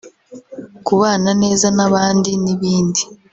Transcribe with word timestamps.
kubana 0.87 1.29
neza 1.43 1.67
n'abandi 1.77 2.31
n'ibindi 2.43 3.01